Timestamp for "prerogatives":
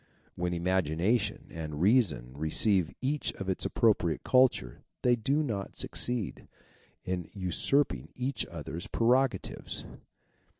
8.87-9.85